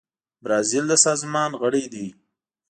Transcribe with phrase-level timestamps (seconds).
[0.43, 2.07] برازیل د سازمان غړی دی.